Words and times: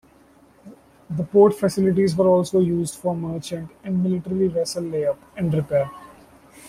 The 1.11 1.23
port 1.23 1.53
facilities 1.53 2.15
were 2.15 2.25
also 2.27 2.59
used 2.59 2.95
for 2.97 3.15
merchant 3.15 3.69
and 3.83 4.01
military 4.01 4.47
vessel 4.47 4.83
layup 4.85 5.17
and 5.37 5.53
repair. 5.53 5.91